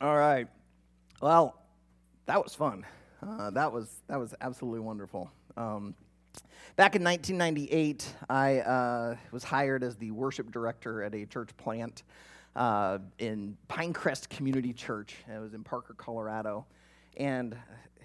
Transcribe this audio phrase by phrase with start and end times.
[0.00, 0.48] All right.
[1.20, 1.60] Well,
[2.26, 2.84] that was fun.
[3.22, 5.30] Uh, that was that was absolutely wonderful.
[5.56, 5.94] Um,
[6.76, 12.02] back in 1998, I uh, was hired as the worship director at a church plant
[12.56, 15.16] uh, in Pinecrest Community Church.
[15.32, 16.66] It was in Parker, Colorado.
[17.16, 17.56] And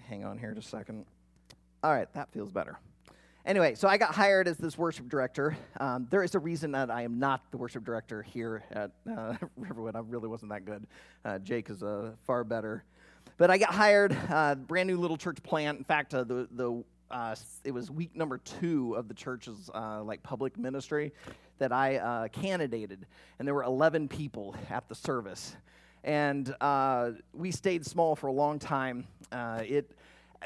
[0.08, 1.06] hang on here just a second.
[1.82, 2.78] All right, that feels better.
[3.50, 5.56] Anyway, so I got hired as this worship director.
[5.80, 9.34] Um, there is a reason that I am not the worship director here at uh,
[9.56, 9.96] Riverwood.
[9.96, 10.86] I really wasn't that good.
[11.24, 12.84] Uh, Jake is uh, far better.
[13.38, 15.78] But I got hired, uh, brand new little church plant.
[15.78, 20.00] In fact, uh, the, the, uh, it was week number two of the church's uh,
[20.04, 21.12] like public ministry
[21.58, 23.04] that I uh, candidated,
[23.40, 25.56] and there were 11 people at the service.
[26.04, 29.08] And uh, we stayed small for a long time.
[29.32, 29.90] it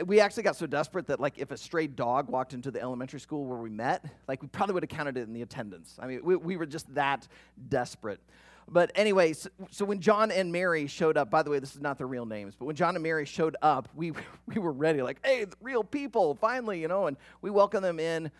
[0.06, 3.20] we actually got so desperate that like if a stray dog walked into the elementary
[3.20, 5.96] school where we met like we probably would have counted it in the attendance.
[6.00, 7.26] I mean we, we were just that
[7.68, 8.20] desperate.
[8.66, 11.82] But anyway so, so, when john and mary showed up by the way this is
[11.82, 14.12] not their real names but when john and mary showed up we,
[14.46, 18.30] we were ready like hey real people finally you know and we welcomed them in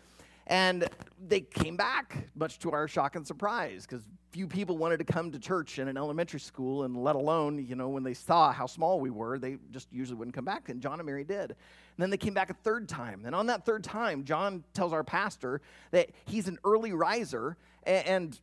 [0.47, 0.87] and
[1.27, 4.03] they came back, much to our shock and surprise, because
[4.35, 7.73] few people wanted to come to church in an elementary school, and let alone, you
[7.73, 10.67] know, when they saw how small we were, they just usually wouldn't come back.
[10.67, 11.51] And John and Mary did.
[11.51, 13.23] And then they came back a third time.
[13.25, 15.61] And on that third time, John tells our pastor
[15.91, 18.37] that he's an early riser and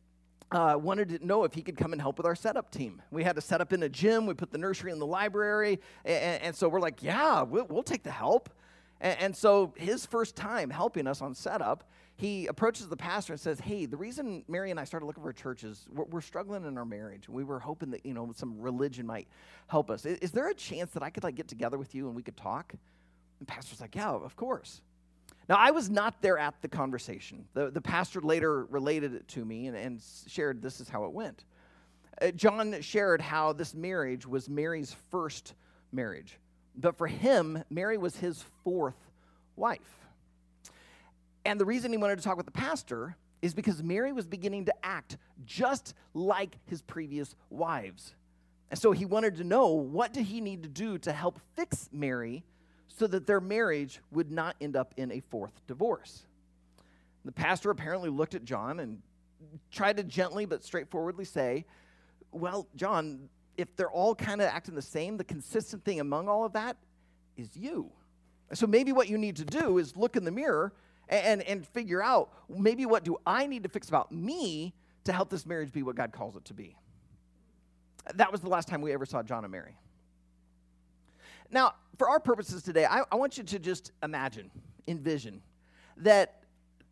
[0.51, 2.99] uh, wanted to know if he could come and help with our setup team.
[3.11, 5.79] We had to set up in a gym, we put the nursery in the library,
[6.05, 8.49] and, and so we're like, yeah, we'll, we'll take the help.
[8.99, 11.83] And, and so his first time helping us on setup,
[12.15, 15.33] he approaches the pastor and says, Hey, the reason Mary and I started looking for
[15.33, 17.27] churches, we're, we're struggling in our marriage.
[17.27, 19.27] We were hoping that, you know, some religion might
[19.67, 20.05] help us.
[20.05, 22.21] Is, is there a chance that I could like get together with you and we
[22.21, 22.73] could talk?
[22.73, 22.79] And
[23.41, 24.81] the pastor's like, Yeah, of course.
[25.49, 27.45] Now, I was not there at the conversation.
[27.53, 31.11] The, the pastor later related it to me and, and shared this is how it
[31.11, 31.43] went.
[32.21, 35.53] Uh, John shared how this marriage was Mary's first
[35.91, 36.37] marriage.
[36.75, 38.95] But for him, Mary was his fourth
[39.55, 40.02] wife.
[41.45, 44.65] And the reason he wanted to talk with the pastor is because Mary was beginning
[44.65, 48.15] to act just like his previous wives.
[48.71, 51.89] And so he wanted to know what did he need to do to help fix
[51.91, 52.43] Mary
[52.87, 56.25] so that their marriage would not end up in a fourth divorce.
[57.25, 59.01] The pastor apparently looked at John and
[59.71, 61.65] tried to gently but straightforwardly say,
[62.31, 66.45] Well, John, if they're all kind of acting the same, the consistent thing among all
[66.45, 66.77] of that
[67.37, 67.91] is you.
[68.53, 70.73] So maybe what you need to do is look in the mirror
[71.09, 74.73] and, and figure out maybe what do I need to fix about me
[75.05, 76.75] to help this marriage be what God calls it to be.
[78.15, 79.77] That was the last time we ever saw John and Mary.
[81.51, 84.49] Now, for our purposes today, I, I want you to just imagine,
[84.87, 85.41] envision,
[85.97, 86.43] that,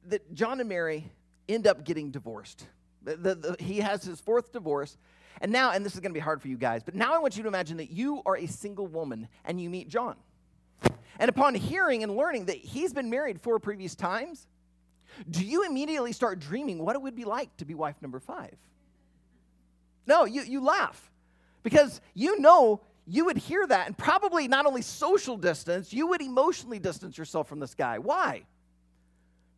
[0.08, 1.12] that John and Mary
[1.50, 2.68] end up getting divorced.
[3.04, 4.98] The, the, the, he has his fourth divorce,
[5.42, 7.18] and now, and this is going to be hard for you guys, but now I
[7.18, 10.16] want you to imagine that you are a single woman and you meet John.
[11.22, 14.48] And upon hearing and learning that he's been married four previous times,
[15.30, 18.56] do you immediately start dreaming what it would be like to be wife number five?
[20.08, 21.12] No, you, you laugh
[21.62, 26.24] because you know you would hear that and probably not only social distance, you would
[26.24, 28.00] emotionally distance yourself from this guy.
[28.00, 28.42] Why?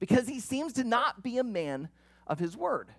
[0.01, 1.87] Because he seems to not be a man
[2.27, 2.89] of his word.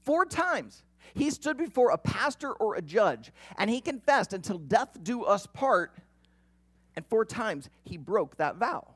[0.00, 0.82] Four times
[1.12, 5.46] he stood before a pastor or a judge and he confessed, until death do us
[5.46, 5.92] part.
[6.96, 8.94] And four times he broke that vow.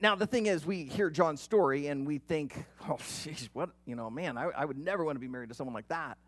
[0.00, 3.94] Now, the thing is, we hear John's story and we think, oh, jeez, what, you
[3.94, 6.18] know, man, I, I, would never want to be married to someone like that.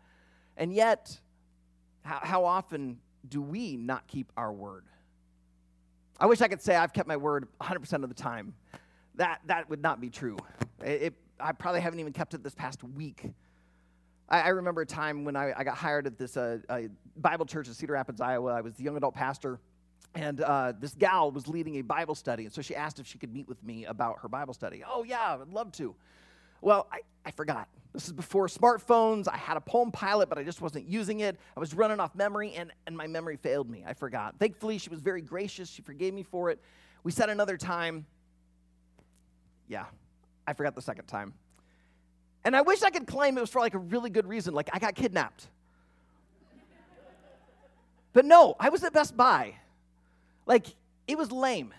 [0.55, 1.19] And yet,
[2.03, 4.85] how, how often do we not keep our word?
[6.17, 8.53] I wish I could say I've kept my word 100% of the time.
[9.15, 10.37] That, that would not be true.
[10.81, 13.25] It, it, I probably haven't even kept it this past week.
[14.29, 16.59] I, I remember a time when I, I got hired at this uh,
[17.17, 18.53] Bible church in Cedar Rapids, Iowa.
[18.53, 19.59] I was the young adult pastor.
[20.13, 22.45] And uh, this gal was leading a Bible study.
[22.45, 24.81] And so she asked if she could meet with me about her Bible study.
[24.87, 25.93] Oh, yeah, I'd love to.
[26.61, 27.67] Well, I, I forgot.
[27.91, 29.27] This is before smartphones.
[29.27, 31.37] I had a Palm Pilot, but I just wasn't using it.
[31.55, 33.83] I was running off memory, and, and my memory failed me.
[33.85, 34.35] I forgot.
[34.39, 35.69] Thankfully, she was very gracious.
[35.69, 36.59] She forgave me for it.
[37.03, 38.05] We set another time.
[39.67, 39.85] Yeah,
[40.47, 41.33] I forgot the second time.
[42.45, 44.69] And I wish I could claim it was for like a really good reason, like
[44.71, 45.47] I got kidnapped.
[48.13, 49.55] but no, I was at Best Buy.
[50.45, 50.67] Like,
[51.07, 51.73] it was lame.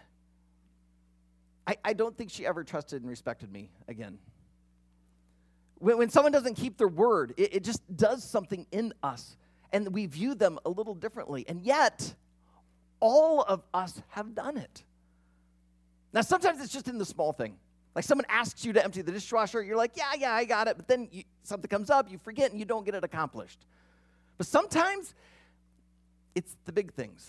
[1.68, 4.18] I, I don't think she ever trusted and respected me again.
[5.78, 9.36] When, when someone doesn't keep their word, it, it just does something in us,
[9.72, 11.44] and we view them a little differently.
[11.48, 12.12] And yet,
[12.98, 14.82] all of us have done it.
[16.12, 17.56] Now, sometimes it's just in the small thing.
[17.96, 20.76] Like someone asks you to empty the dishwasher, you're like, yeah, yeah, I got it.
[20.76, 23.58] But then you, something comes up, you forget, and you don't get it accomplished.
[24.36, 25.14] But sometimes
[26.34, 27.26] it's the big things.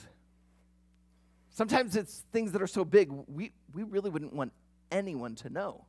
[1.51, 4.51] Sometimes it's things that are so big, we, we really wouldn't want
[4.91, 5.85] anyone to know.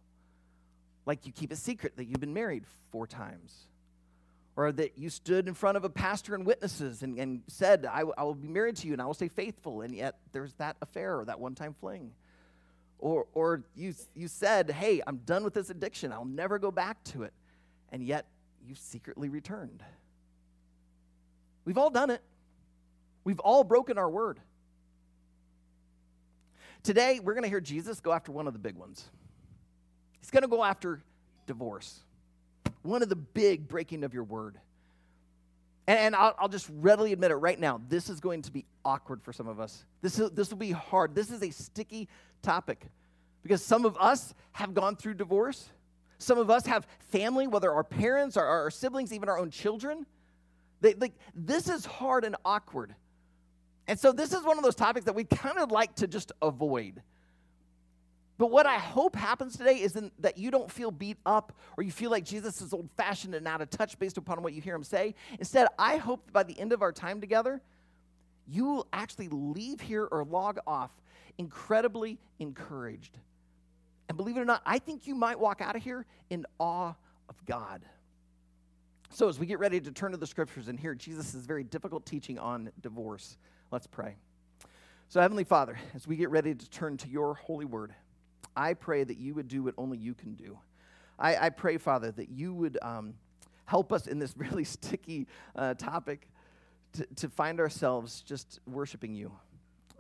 [1.07, 3.67] Like you keep a secret that you've been married four times,
[4.55, 8.05] or that you stood in front of a pastor and witnesses and, and said, I,
[8.17, 10.77] I will be married to you and I will stay faithful, and yet there's that
[10.81, 12.13] affair or that one time fling.
[12.99, 17.03] Or, or you, you said, Hey, I'm done with this addiction, I'll never go back
[17.05, 17.33] to it,
[17.93, 18.27] and yet
[18.67, 19.83] you secretly returned.
[21.65, 22.23] We've all done it.
[23.25, 24.41] We've all broken our word.
[26.83, 29.05] Today, we're going to hear Jesus go after one of the big ones.
[30.21, 31.03] He's going to go after
[31.47, 32.01] divorce,
[32.83, 34.59] one of the big breaking of your word.
[35.89, 38.67] And, and I'll, I'll, just readily admit it right now this is going to be
[38.85, 39.85] awkward for some of us.
[40.03, 41.15] This, is, this will be hard.
[41.15, 42.09] This is a sticky
[42.43, 42.87] topic
[43.43, 45.71] because some of us have gone through divorce.
[46.19, 50.05] Some of us have family, whether our parents or our siblings, even our own children.
[50.83, 52.95] They, like, this is hard and awkward.
[53.87, 56.33] And so this is one of those topics that we kind of like to just
[56.43, 57.03] avoid.
[58.39, 61.91] But what I hope happens today is that you don't feel beat up or you
[61.91, 64.75] feel like Jesus is old fashioned and out of touch based upon what you hear
[64.75, 65.15] him say.
[65.39, 67.61] Instead, I hope by the end of our time together,
[68.47, 70.91] you will actually leave here or log off
[71.37, 73.19] incredibly encouraged.
[74.09, 76.95] And believe it or not, I think you might walk out of here in awe
[77.29, 77.83] of God.
[79.11, 82.07] So, as we get ready to turn to the scriptures and hear Jesus' very difficult
[82.07, 83.37] teaching on divorce,
[83.71, 84.17] Let's pray.
[85.11, 87.95] So, Heavenly Father, as we get ready to turn to your holy word,
[88.57, 90.59] I pray that you would do what only you can do.
[91.19, 93.15] I, I pray, Father, that you would um,
[93.67, 96.29] help us in this really sticky uh, topic
[96.95, 99.33] to, to find ourselves just worshiping you.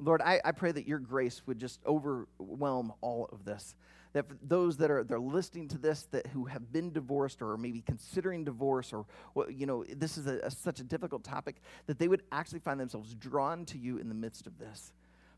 [0.00, 3.74] Lord, I, I pray that your grace would just overwhelm all of this
[4.12, 7.82] that those that are they're listening to this that who have been divorced or maybe
[7.82, 9.04] considering divorce or
[9.50, 11.56] you know this is a, a, such a difficult topic
[11.86, 14.92] that they would actually find themselves drawn to you in the midst of this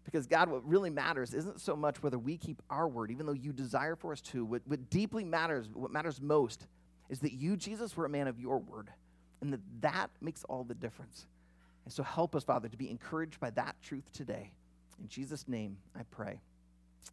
[0.04, 3.32] because god what really matters isn't so much whether we keep our word even though
[3.32, 4.44] you desire for us to.
[4.44, 6.66] What, what deeply matters what matters most
[7.08, 8.90] is that you jesus were a man of your word
[9.40, 11.26] and that that makes all the difference.
[11.86, 14.52] And so help us father to be encouraged by that truth today.
[15.00, 16.40] In jesus name i pray.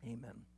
[0.06, 0.57] Amen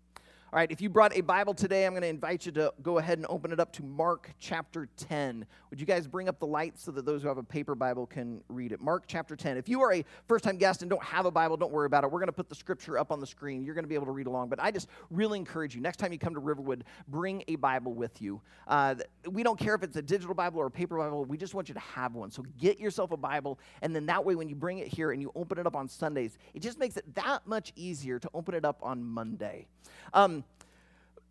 [0.51, 2.98] all right, if you brought a Bible today, I'm going to invite you to go
[2.98, 5.46] ahead and open it up to Mark chapter 10.
[5.69, 8.07] Would you guys bring up the lights so that those who have a paper Bible
[8.07, 8.81] can read it?
[8.81, 9.57] Mark chapter 10.
[9.57, 12.04] If you are a first time guest and don't have a Bible, don't worry about
[12.04, 12.12] it.
[12.12, 13.63] We're going to put the scripture up on the screen.
[13.63, 14.50] You're going to be able to read along.
[14.50, 17.94] But I just really encourage you next time you come to Riverwood, bring a Bible
[17.94, 18.42] with you.
[18.68, 18.95] Uh,
[19.30, 21.68] we don't care if it's a digital Bible or a paper Bible, we just want
[21.68, 22.31] you to have one.
[22.31, 25.22] So get yourself a Bible, and then that way, when you bring it here and
[25.22, 28.56] you open it up on Sundays, it just makes it that much easier to open
[28.56, 29.68] it up on Monday.
[30.13, 30.38] Um,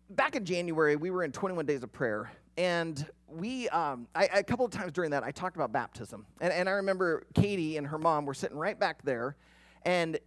[0.09, 4.43] back in January, we were in 21 Days of Prayer, and we, um, I, a
[4.43, 6.25] couple of times during that, I talked about baptism.
[6.41, 9.35] And, and I remember Katie and her mom were sitting right back there,
[9.83, 10.19] and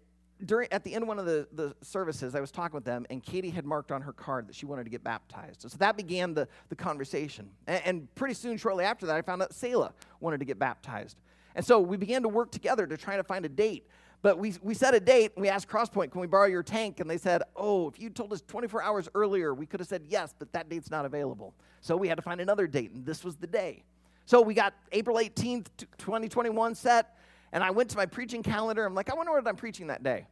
[0.44, 3.06] during, at the end of one of the, the services, I was talking with them,
[3.10, 5.62] and Katie had marked on her card that she wanted to get baptized.
[5.62, 7.50] So that began the, the conversation.
[7.66, 11.16] And, and pretty soon, shortly after that, I found out Selah wanted to get baptized.
[11.54, 13.86] And so we began to work together to try to find a date.
[14.22, 17.00] But we, we set a date and we asked Crosspoint, can we borrow your tank?
[17.00, 20.04] And they said, oh, if you told us 24 hours earlier, we could have said
[20.08, 21.54] yes, but that date's not available.
[21.80, 23.82] So we had to find another date, and this was the day.
[24.24, 25.66] So we got April 18th,
[25.98, 27.16] 2021 set,
[27.52, 28.86] and I went to my preaching calendar.
[28.86, 30.28] I'm like, I wonder what I'm preaching that day.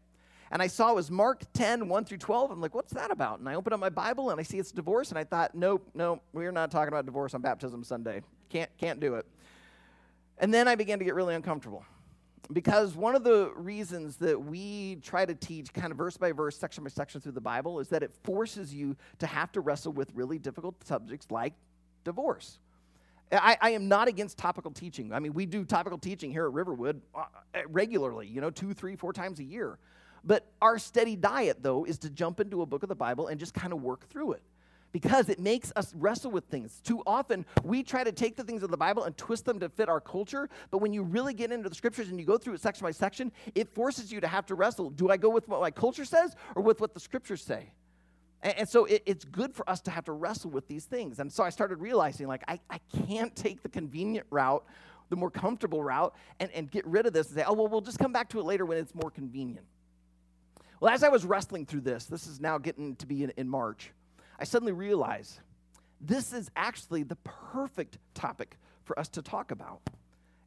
[0.52, 2.50] And I saw it was Mark 10, 1 through 12.
[2.52, 3.40] I'm like, what's that about?
[3.40, 5.88] And I opened up my Bible and I see it's divorce, and I thought, nope,
[5.94, 8.22] no, we're not talking about divorce on Baptism Sunday.
[8.50, 9.26] Can't, can't do it.
[10.38, 11.84] And then I began to get really uncomfortable
[12.52, 16.56] because one of the reasons that we try to teach kind of verse by verse,
[16.56, 19.92] section by section through the Bible is that it forces you to have to wrestle
[19.92, 21.54] with really difficult subjects like
[22.04, 22.58] divorce.
[23.32, 25.12] I, I, am not against topical teaching.
[25.12, 27.24] I mean, we do topical teaching here at Riverwood uh,
[27.68, 29.78] regularly, you know, two, three, four times a year.
[30.24, 33.38] But our steady diet, though, is to jump into a book of the Bible and
[33.38, 34.42] just kind of work through it
[34.92, 36.80] because it makes us wrestle with things.
[36.84, 39.68] Too often, we try to take the things of the Bible and twist them to
[39.68, 42.54] fit our culture, but when you really get into the scriptures and you go through
[42.54, 44.90] it section by section, it forces you to have to wrestle.
[44.90, 47.70] Do I go with what my culture says or with what the scriptures say?
[48.42, 51.18] And, so it, it's good for us to have to wrestle with these things.
[51.18, 54.64] And so I started realizing, like, I, I can't take the convenient route,
[55.10, 57.82] the more comfortable route, and, and get rid of this and say, oh, well, we'll
[57.82, 59.66] just come back to it later when it's more convenient.
[60.80, 63.46] Well, as I was wrestling through this, this is now getting to be in, in
[63.46, 63.92] March.
[64.40, 65.38] I suddenly realize
[66.00, 69.80] this is actually the perfect topic for us to talk about.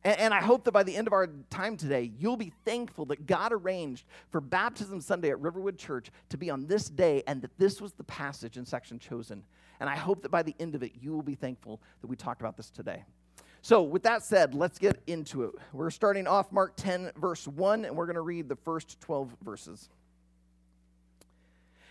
[0.03, 3.05] And, and, I hope that by the end of our time today, you'll be thankful
[3.05, 7.41] that God arranged for Baptism Sunday at Riverwood Church to be on this day and
[7.41, 9.43] that this was the passage and section chosen.
[9.79, 12.15] And I hope that by the end of it, you will be thankful that we
[12.15, 13.03] talked about this today.
[13.61, 15.51] So, with that said, let's get into it.
[15.71, 19.37] We're starting off Mark 10, verse 1, and we're going to read the first 12
[19.41, 19.87] verses.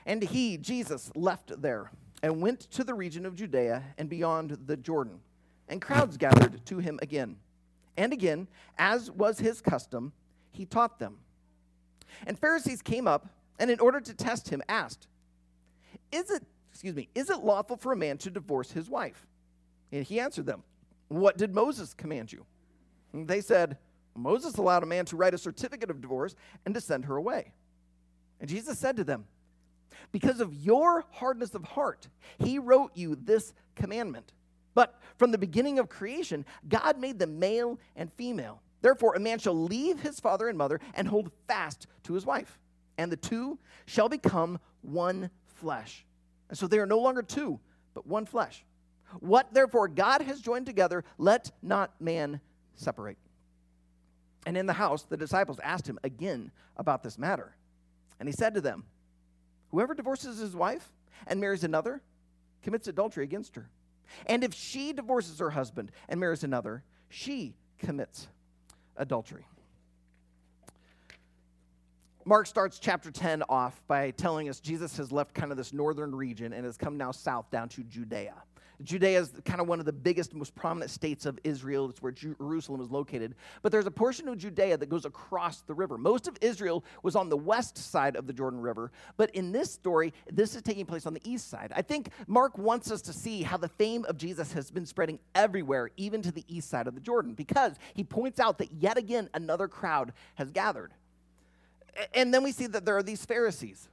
[0.06, 1.90] And he, Jesus, left there
[2.22, 5.20] and went to the region of Judea and beyond the Jordan.
[5.68, 7.36] And crowds gathered to him again.
[7.96, 10.12] And again, as was his custom,
[10.50, 11.18] he taught them.
[12.26, 13.28] And Pharisees came up
[13.58, 15.06] and, in order to test him, asked,
[16.10, 19.26] Is it, excuse me, is it lawful for a man to divorce his wife?
[19.90, 20.62] And he answered them,
[21.08, 22.44] What did Moses command you?
[23.12, 23.76] And they said,
[24.14, 26.34] Moses allowed a man to write a certificate of divorce
[26.66, 27.52] and to send her away.
[28.40, 29.24] And Jesus said to them,
[30.10, 32.08] because of your hardness of heart,
[32.38, 34.32] he wrote you this commandment.
[34.74, 38.62] But from the beginning of creation, God made them male and female.
[38.80, 42.58] Therefore, a man shall leave his father and mother and hold fast to his wife,
[42.98, 46.04] and the two shall become one flesh.
[46.48, 47.60] And so they are no longer two,
[47.94, 48.64] but one flesh.
[49.20, 52.40] What therefore God has joined together, let not man
[52.74, 53.18] separate.
[54.46, 57.54] And in the house, the disciples asked him again about this matter.
[58.18, 58.84] And he said to them,
[59.72, 60.92] Whoever divorces his wife
[61.26, 62.02] and marries another
[62.62, 63.68] commits adultery against her.
[64.26, 68.28] And if she divorces her husband and marries another, she commits
[68.96, 69.46] adultery.
[72.24, 76.14] Mark starts chapter 10 off by telling us Jesus has left kind of this northern
[76.14, 78.34] region and has come now south down to Judea.
[78.84, 81.88] Judea is kind of one of the biggest, most prominent states of Israel.
[81.90, 83.34] It's where Jerusalem is located.
[83.62, 85.98] But there's a portion of Judea that goes across the river.
[85.98, 88.92] Most of Israel was on the west side of the Jordan River.
[89.16, 91.72] But in this story, this is taking place on the east side.
[91.74, 95.18] I think Mark wants us to see how the fame of Jesus has been spreading
[95.34, 98.98] everywhere, even to the east side of the Jordan, because he points out that yet
[98.98, 100.92] again another crowd has gathered.
[102.14, 103.88] And then we see that there are these Pharisees,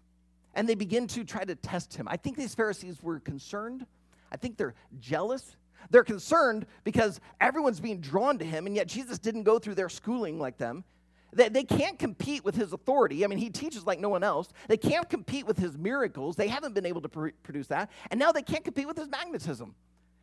[0.53, 2.08] and they begin to try to test him.
[2.10, 3.86] I think these Pharisees were concerned
[4.31, 5.55] I think they're jealous.
[5.89, 9.89] They're concerned because everyone's being drawn to him, and yet Jesus didn't go through their
[9.89, 10.83] schooling like them.
[11.31, 13.24] They, they can't compete with his authority.
[13.24, 14.50] I mean, he teaches like no one else.
[14.67, 16.36] They can't compete with his miracles.
[16.36, 17.91] They haven't been able to pr- produce that.
[18.09, 19.75] And now they can't compete with his magnetism.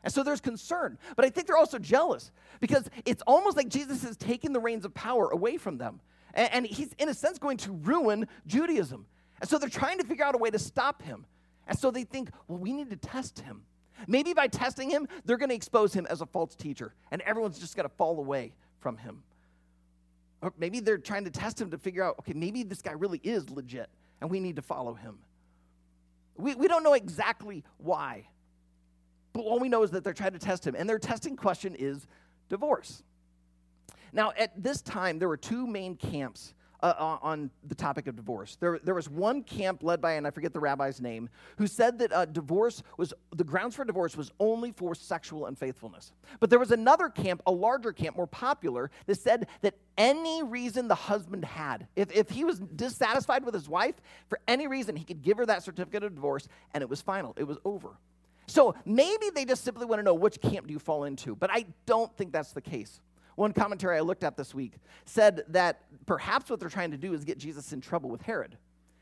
[0.03, 0.99] And so there's concern.
[1.15, 4.85] But I think they're also jealous because it's almost like Jesus is taking the reins
[4.85, 6.01] of power away from them.
[6.35, 9.07] And, and he's, in a sense, going to ruin Judaism.
[9.41, 11.27] And so they're trying to figure out a way to stop him.
[11.67, 13.63] And so they think, well, we need to test him.
[14.07, 17.59] Maybe by testing him, they're going to expose him as a false teacher, and everyone's
[17.59, 19.23] just going to fall away from him.
[20.43, 23.21] Or maybe they're trying to test him to figure out, okay, maybe this guy really
[23.25, 23.89] is legit,
[24.21, 25.19] and we need to follow him.
[26.37, 28.29] We, we don't know exactly why,
[29.33, 31.75] but all we know is that they're trying to test him, and their testing question
[31.75, 32.07] is
[32.49, 33.03] divorce.
[34.13, 38.57] Now, at this time, there were two main camps uh, on the topic of divorce.
[38.61, 41.29] There, there was one camp led by, and I forget the rabbi's name,
[41.59, 46.13] who said that uh, divorce was, the grounds for divorce was only for sexual unfaithfulness.
[46.41, 50.89] But there was another camp, a larger camp, more popular, that said that any reason
[50.89, 53.95] the husband had, if, if he was dissatisfied with his wife,
[54.29, 57.35] for any reason, he could give her that certificate of divorce, and it was final,
[57.37, 57.97] it was over.
[58.47, 61.51] So maybe they just simply want to know which camp do you fall into, but
[61.51, 63.01] I don't think that's the case.
[63.37, 64.73] One commentary I looked at this week
[65.05, 68.57] said that perhaps what they're trying to do is get Jesus in trouble with Herod.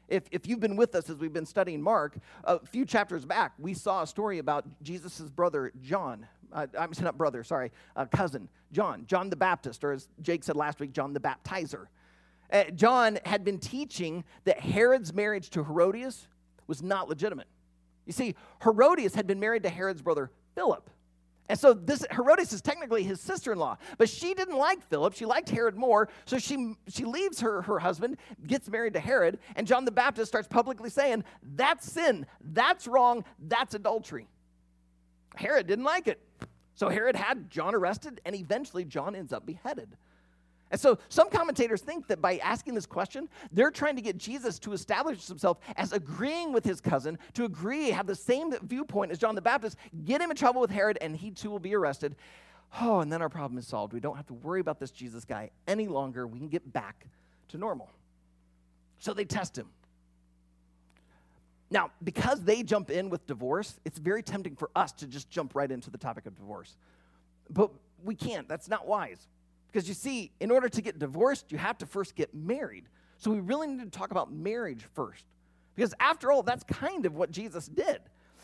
[0.08, 3.52] If, if you've been with us as we've been studying Mark, a few chapters back,
[3.58, 6.26] we saw a story about Jesus' brother, John.
[6.52, 10.56] Uh, I'm not brother, sorry, uh, cousin, John, John the Baptist, or as Jake said
[10.56, 11.86] last week, John the Baptizer.
[12.52, 16.28] Uh, John had been teaching that Herod's marriage to Herodias
[16.66, 17.46] was not legitimate.
[18.06, 20.90] You see, Herodias had been married to Herod's brother, Philip.
[21.48, 25.12] And so this Herodias is technically his sister-in-law, but she didn't like Philip.
[25.14, 29.38] She liked Herod more, so she she leaves her her husband, gets married to Herod,
[29.54, 32.26] and John the Baptist starts publicly saying, "That's sin.
[32.40, 33.24] That's wrong.
[33.38, 34.28] That's adultery."
[35.34, 36.20] Herod didn't like it.
[36.74, 39.96] So Herod had John arrested, and eventually John ends up beheaded.
[40.70, 44.58] And so some commentators think that by asking this question, they're trying to get Jesus
[44.60, 49.18] to establish himself as agreeing with his cousin, to agree, have the same viewpoint as
[49.18, 52.16] John the Baptist, get him in trouble with Herod, and he too will be arrested.
[52.80, 53.92] Oh, and then our problem is solved.
[53.92, 56.26] We don't have to worry about this Jesus guy any longer.
[56.26, 57.06] We can get back
[57.48, 57.88] to normal.
[58.98, 59.68] So they test him.
[61.70, 65.54] Now, because they jump in with divorce, it's very tempting for us to just jump
[65.54, 66.76] right into the topic of divorce.
[67.50, 67.70] But
[68.02, 68.48] we can't.
[68.48, 69.26] That's not wise.
[69.74, 72.84] Because you see, in order to get divorced, you have to first get married.
[73.16, 75.24] So we really need to talk about marriage first.
[75.74, 77.98] Because after all, that's kind of what Jesus did.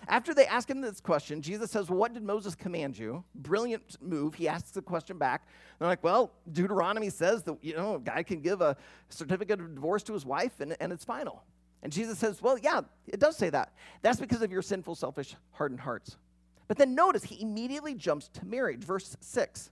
[0.09, 3.23] After they ask him this question, Jesus says, well, What did Moses command you?
[3.37, 4.35] Brilliant move.
[4.35, 5.47] He asks the question back.
[5.79, 8.77] They're like, Well, Deuteronomy says that, you know, a guy can give a
[9.09, 11.45] certificate of divorce to his wife and, and it's final.
[11.85, 13.73] And Jesus says, Well, yeah, it does say that.
[14.03, 16.17] That's because of your sinful, selfish, hardened hearts.
[16.67, 18.83] But then notice he immediately jumps to marriage.
[18.83, 19.71] Verse 6.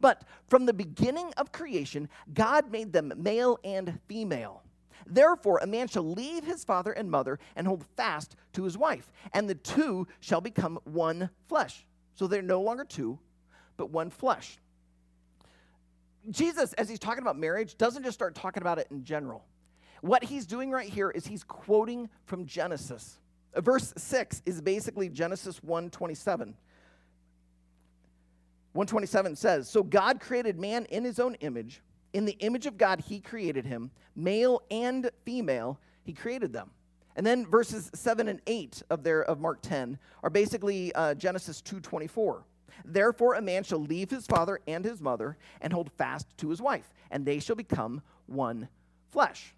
[0.00, 4.62] But from the beginning of creation, God made them male and female.
[5.06, 9.12] Therefore, a man shall leave his father and mother and hold fast to his wife,
[9.32, 11.84] and the two shall become one flesh.
[12.14, 13.18] So they're no longer two,
[13.76, 14.58] but one flesh.
[16.28, 19.44] Jesus, as he's talking about marriage, doesn't just start talking about it in general.
[20.02, 23.18] What he's doing right here is he's quoting from Genesis.
[23.56, 26.54] Verse 6 is basically Genesis 127.
[28.72, 31.82] 127 says, So God created man in his own image.
[32.12, 33.90] In the image of God, he created him.
[34.16, 36.70] Male and female, he created them.
[37.16, 41.60] And then verses 7 and 8 of, their, of Mark 10 are basically uh, Genesis
[41.62, 42.42] 2.24.
[42.84, 46.62] Therefore, a man shall leave his father and his mother and hold fast to his
[46.62, 48.68] wife, and they shall become one
[49.10, 49.54] flesh.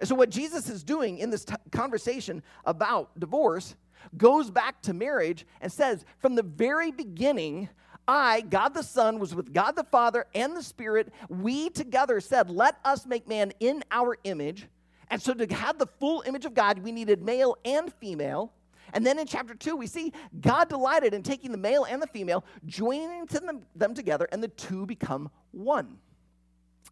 [0.00, 3.76] And so, what Jesus is doing in this t- conversation about divorce
[4.16, 7.68] goes back to marriage and says, from the very beginning,
[8.06, 11.12] I, God the Son, was with God the Father and the Spirit.
[11.28, 14.66] We together said, Let us make man in our image.
[15.08, 18.52] And so, to have the full image of God, we needed male and female.
[18.94, 22.06] And then in chapter 2, we see God delighted in taking the male and the
[22.06, 25.98] female, joining them, them together, and the two become one.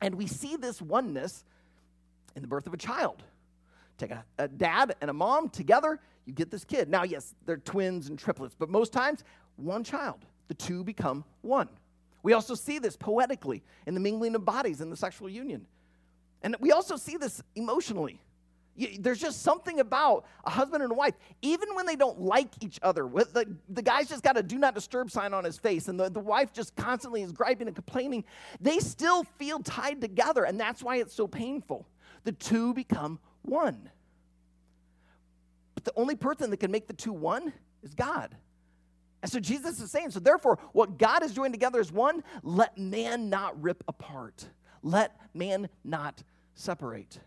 [0.00, 1.44] And we see this oneness
[2.36, 3.22] in the birth of a child.
[3.98, 6.88] Take a, a dad and a mom together, you get this kid.
[6.88, 9.24] Now, yes, they're twins and triplets, but most times,
[9.56, 11.68] one child the two become one.
[12.24, 15.64] We also see this poetically in the mingling of bodies in the sexual union.
[16.42, 18.20] And we also see this emotionally.
[18.98, 22.80] There's just something about a husband and a wife, even when they don't like each
[22.82, 23.04] other.
[23.06, 26.10] The, the guy's just got a do not disturb sign on his face, and the,
[26.10, 28.24] the wife just constantly is griping and complaining.
[28.60, 31.86] They still feel tied together, and that's why it's so painful.
[32.24, 33.88] The two become one.
[35.76, 37.52] But the only person that can make the two one
[37.84, 38.34] is God.
[39.22, 42.78] And so Jesus is saying, so therefore, what God is doing together is one, let
[42.78, 44.48] man not rip apart.
[44.82, 46.22] Let man not
[46.54, 47.20] separate.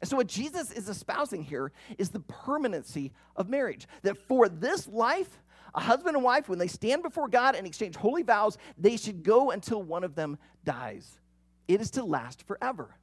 [0.00, 3.88] And so, what Jesus is espousing here is the permanency of marriage.
[4.02, 5.40] That for this life,
[5.74, 9.22] a husband and wife, when they stand before God and exchange holy vows, they should
[9.22, 11.18] go until one of them dies.
[11.66, 12.96] It is to last forever.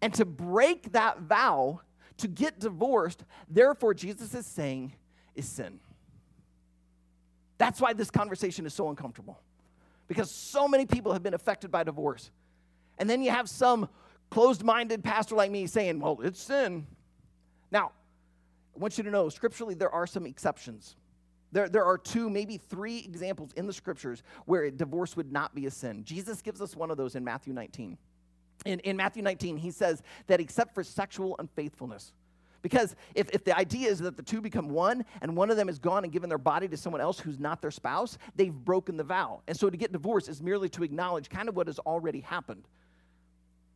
[0.00, 1.80] And to break that vow,
[2.18, 4.94] to get divorced, therefore, Jesus is saying,
[5.34, 5.80] is sin.
[7.58, 9.40] That's why this conversation is so uncomfortable.
[10.06, 12.30] Because so many people have been affected by divorce.
[12.98, 13.88] And then you have some
[14.30, 16.86] closed minded pastor like me saying, well, it's sin.
[17.70, 17.92] Now,
[18.74, 20.96] I want you to know, scripturally, there are some exceptions.
[21.50, 25.66] There, there are two, maybe three examples in the scriptures where divorce would not be
[25.66, 26.04] a sin.
[26.04, 27.96] Jesus gives us one of those in Matthew 19.
[28.66, 32.12] In, in Matthew 19, he says that except for sexual unfaithfulness,
[32.62, 35.68] because if, if the idea is that the two become one and one of them
[35.68, 38.96] is gone and given their body to someone else who's not their spouse, they've broken
[38.96, 39.42] the vow.
[39.46, 42.64] And so to get divorced is merely to acknowledge kind of what has already happened.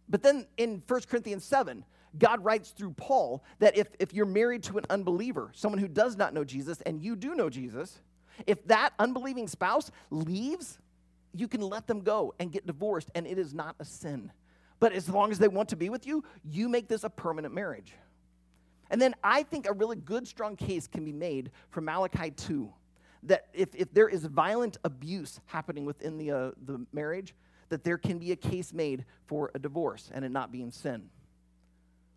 [0.09, 1.85] But then in 1 Corinthians 7,
[2.19, 6.17] God writes through Paul that if, if you're married to an unbeliever, someone who does
[6.17, 8.01] not know Jesus, and you do know Jesus,
[8.47, 10.79] if that unbelieving spouse leaves,
[11.33, 14.31] you can let them go and get divorced, and it is not a sin.
[14.81, 17.55] But as long as they want to be with you, you make this a permanent
[17.55, 17.95] marriage.
[18.93, 22.71] And then I think a really good, strong case can be made for Malachi 2
[23.25, 27.35] that if, if there is violent abuse happening within the, uh, the marriage,
[27.71, 31.09] that there can be a case made for a divorce and it not being sin.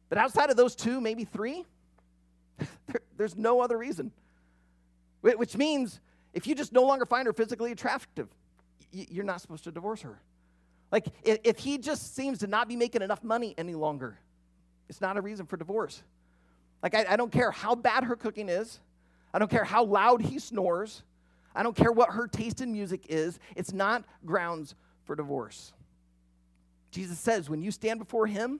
[0.09, 1.63] But outside of those two, maybe three,
[2.57, 4.11] there, there's no other reason.
[5.21, 6.01] Which means
[6.33, 8.27] if you just no longer find her physically attractive,
[8.91, 10.19] you're not supposed to divorce her.
[10.91, 14.19] Like if he just seems to not be making enough money any longer,
[14.89, 16.03] it's not a reason for divorce.
[16.85, 18.79] Like, I, I don't care how bad her cooking is,
[19.33, 21.01] I don't care how loud he snores,
[21.55, 23.39] I don't care what her taste in music is.
[23.55, 25.73] It's not grounds for divorce.
[26.91, 28.59] Jesus says when you stand before him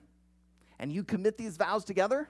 [0.80, 2.28] and you commit these vows together,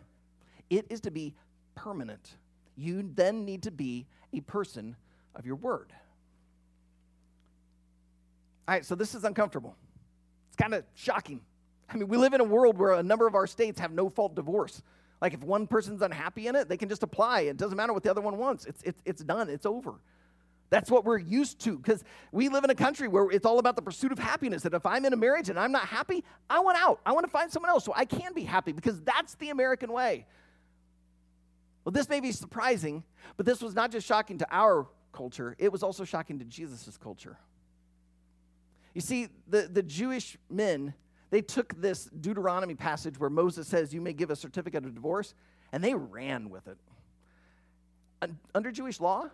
[0.69, 1.35] it is to be
[1.75, 2.37] permanent.
[2.77, 4.05] You then need to be
[4.35, 4.97] a person
[5.35, 5.95] of your word.
[8.69, 9.75] All right, so this is uncomfortable.
[10.49, 11.41] It's kind of shocking.
[11.89, 14.11] I mean, we live in a world where a number of our states have no
[14.11, 14.83] fault divorce.
[15.20, 17.42] Like if one person's unhappy in it, they can just apply.
[17.42, 18.66] It doesn't matter what the other one wants.
[18.66, 19.48] It's, it's, it's done.
[19.48, 19.94] It's over.
[20.68, 22.02] That's what we're used to because
[22.33, 24.62] we live in a country where it's all about the pursuit of happiness.
[24.62, 27.00] That if I'm in a marriage and I'm not happy, I want out.
[27.07, 29.92] I want to find someone else so I can be happy because that's the American
[29.92, 30.26] way.
[31.85, 33.05] Well, this may be surprising,
[33.37, 36.98] but this was not just shocking to our culture, it was also shocking to Jesus'
[37.02, 37.38] culture.
[38.92, 40.94] You see, the, the Jewish men
[41.31, 45.35] they took this Deuteronomy passage where Moses says, You may give a certificate of divorce,
[45.73, 46.79] and they ran with it.
[48.55, 49.29] Under Jewish law,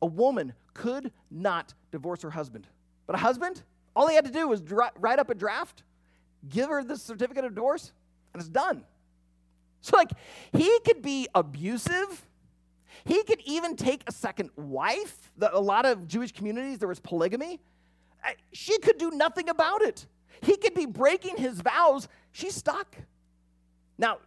[0.00, 2.66] a woman could not divorce her husband.
[3.06, 3.62] But a husband,
[3.96, 5.82] All he had to do was dra- write up a draft,
[6.48, 7.92] give her the certificate of divorce,
[8.32, 8.84] and it's done.
[9.80, 10.10] So, like,
[10.52, 12.26] he could be abusive.
[13.04, 15.32] He could even take a second wife.
[15.36, 17.60] The, a lot of Jewish communities, there was polygamy.
[18.52, 20.06] She could do nothing about it.
[20.42, 22.08] He could be breaking his vows.
[22.32, 22.96] She's stuck.
[23.98, 24.18] Now,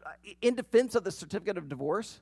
[0.41, 2.19] in defense of the certificate of divorce,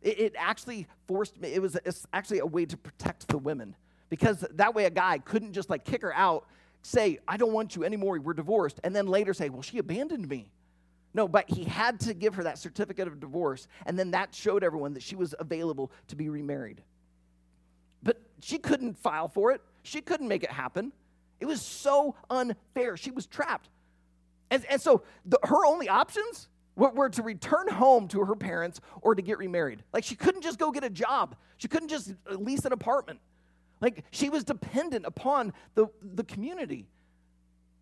[0.00, 1.76] it, it actually forced me, it was
[2.12, 3.76] actually a way to protect the women
[4.08, 6.46] because that way a guy couldn't just like kick her out,
[6.82, 10.28] say, I don't want you anymore, we're divorced, and then later say, Well, she abandoned
[10.28, 10.50] me.
[11.14, 14.62] No, but he had to give her that certificate of divorce, and then that showed
[14.62, 16.82] everyone that she was available to be remarried.
[18.02, 20.92] But she couldn't file for it, she couldn't make it happen.
[21.40, 22.96] It was so unfair.
[22.96, 23.68] She was trapped.
[24.50, 28.80] And, and so the, her only options were, were to return home to her parents
[29.02, 29.82] or to get remarried.
[29.92, 33.20] Like she couldn't just go get a job, she couldn't just uh, lease an apartment.
[33.80, 36.86] Like she was dependent upon the, the community.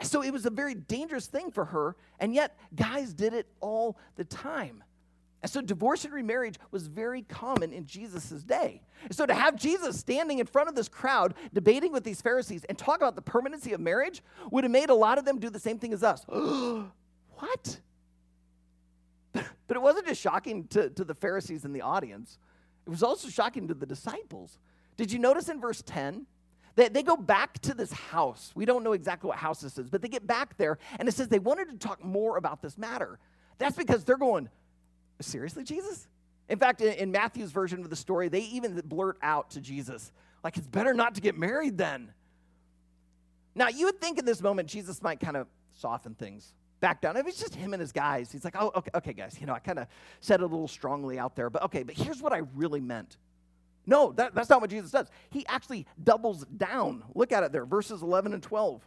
[0.03, 3.97] So it was a very dangerous thing for her, and yet guys did it all
[4.17, 4.85] the time.
[5.47, 8.83] And so divorce and remarriage was very common in Jesus' day.
[9.05, 12.65] And so to have Jesus standing in front of this crowd, debating with these Pharisees,
[12.65, 15.49] and talk about the permanency of marriage would have made a lot of them do
[15.49, 16.25] the same thing as us.
[16.29, 17.81] what?
[19.33, 22.39] But it wasn't just shocking to, to the Pharisees in the audience,
[22.85, 24.59] it was also shocking to the disciples.
[24.97, 26.27] Did you notice in verse 10?
[26.75, 28.51] They, they go back to this house.
[28.57, 31.13] We don't know exactly what house this is, but they get back there, and it
[31.13, 33.21] says they wanted to talk more about this matter.
[33.59, 34.49] That's because they're going,
[35.21, 36.09] Seriously, Jesus?
[36.49, 40.13] In fact, in, in Matthew's version of the story, they even blurt out to Jesus,
[40.45, 42.13] like, it's better not to get married then.
[43.57, 47.17] Now, you would think in this moment, Jesus might kind of soften things back down.
[47.17, 49.55] If it's just him and his guys, he's like, oh, okay, okay guys, you know,
[49.55, 49.89] I kind of
[50.21, 53.17] said it a little strongly out there, but okay, but here's what I really meant.
[53.87, 55.09] No, that, that's not what Jesus does.
[55.31, 57.03] He actually doubles down.
[57.15, 58.87] Look at it there, verses 11 and 12.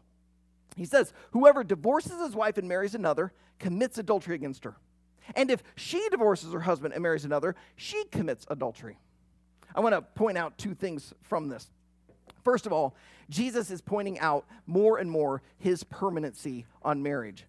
[0.76, 4.76] He says, Whoever divorces his wife and marries another commits adultery against her.
[5.36, 8.98] And if she divorces her husband and marries another, she commits adultery.
[9.76, 11.70] I want to point out two things from this.
[12.44, 12.96] First of all,
[13.30, 17.46] Jesus is pointing out more and more his permanency on marriage.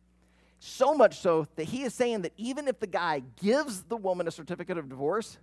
[0.58, 4.28] So much so that he is saying that even if the guy gives the woman
[4.28, 5.38] a certificate of divorce,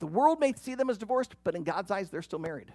[0.00, 2.72] the world may see them as divorced, but in God's eyes, they're still married.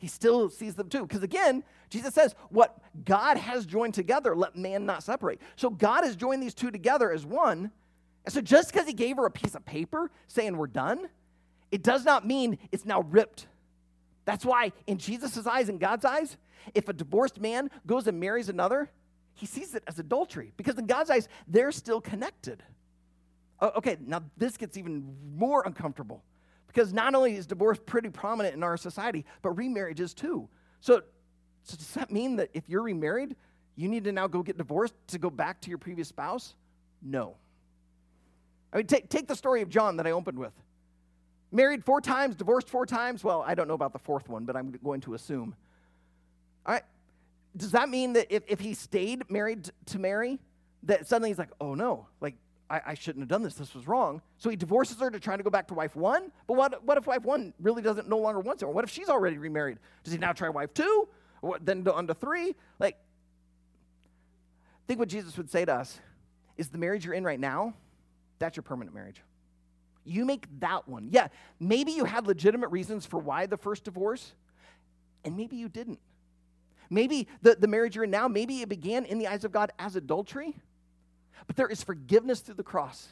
[0.00, 1.02] He still sees them too.
[1.02, 5.42] Because again, Jesus says, What God has joined together, let man not separate.
[5.56, 7.70] So God has joined these two together as one.
[8.24, 11.10] And so just because he gave her a piece of paper saying we're done,
[11.70, 13.46] it does not mean it's now ripped.
[14.24, 16.38] That's why, in Jesus' eyes and God's eyes,
[16.74, 18.90] if a divorced man goes and marries another,
[19.34, 22.62] he sees it as adultery because in God's eyes, they're still connected.
[23.60, 26.22] Okay, now this gets even more uncomfortable
[26.72, 30.48] because not only is divorce pretty prominent in our society, but remarriage is too.
[30.80, 31.02] So,
[31.64, 33.34] so does that mean that if you're remarried,
[33.74, 36.54] you need to now go get divorced to go back to your previous spouse?
[37.02, 37.36] No.
[38.72, 40.52] I mean, take, take the story of John that I opened with.
[41.50, 43.24] Married four times, divorced four times.
[43.24, 45.56] Well, I don't know about the fourth one, but I'm going to assume.
[46.64, 46.84] All right.
[47.56, 50.38] Does that mean that if, if he stayed married to Mary,
[50.84, 52.36] that suddenly he's like, oh no, like
[52.70, 53.54] I, I, shouldn't have done this.
[53.54, 54.22] This was wrong.
[54.38, 56.30] So he divorces her to try to go back to wife one.
[56.46, 58.68] But what, what if wife one really doesn't no longer want her?
[58.68, 59.78] What if she's already remarried?
[60.04, 61.08] Does he now try wife two?
[61.40, 62.54] What, then on to three?
[62.78, 62.96] Like,
[64.86, 66.00] think what Jesus would say to us
[66.56, 67.74] is the marriage you're in right now,
[68.38, 69.22] that's your permanent marriage.
[70.04, 71.08] You make that one.
[71.12, 71.28] Yeah,
[71.58, 74.32] maybe you had legitimate reasons for why the first divorce,
[75.24, 76.00] and maybe you didn't.
[76.90, 79.70] Maybe the, the marriage you're in now, maybe it began in the eyes of God
[79.78, 80.56] as adultery
[81.46, 83.08] but there is forgiveness through the cross.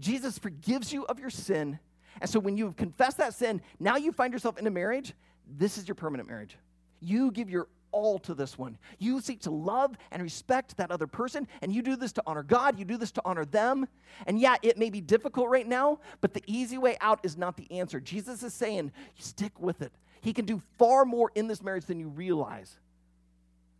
[0.00, 1.78] Jesus forgives you of your sin.
[2.20, 5.14] And so when you've confessed that sin, now you find yourself in a marriage,
[5.58, 6.56] this is your permanent marriage.
[7.00, 8.76] You give your all to this one.
[8.98, 12.42] You seek to love and respect that other person, and you do this to honor
[12.42, 13.86] God, you do this to honor them.
[14.26, 17.56] And yeah, it may be difficult right now, but the easy way out is not
[17.56, 18.00] the answer.
[18.00, 19.92] Jesus is saying, stick with it.
[20.20, 22.78] He can do far more in this marriage than you realize.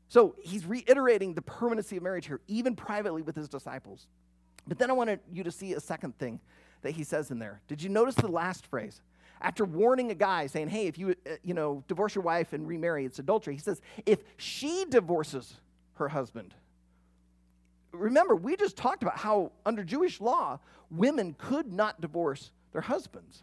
[0.09, 4.07] So he's reiterating the permanency of marriage here, even privately with his disciples.
[4.67, 6.41] But then I wanted you to see a second thing
[6.83, 7.61] that he says in there.
[7.69, 9.01] Did you notice the last phrase?
[9.41, 12.67] After warning a guy saying, hey, if you, uh, you know, divorce your wife and
[12.67, 13.55] remarry, it's adultery.
[13.55, 15.55] He says, if she divorces
[15.95, 16.55] her husband,
[17.93, 23.43] remember, we just talked about how under Jewish law, women could not divorce their husbands.